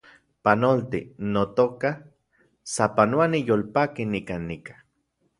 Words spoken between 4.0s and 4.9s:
nikan nika